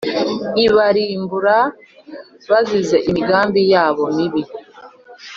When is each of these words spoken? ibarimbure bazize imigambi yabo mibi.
ibarimbure 0.65 1.59
bazize 2.49 2.97
imigambi 3.09 3.61
yabo 3.73 4.03
mibi. 4.15 4.43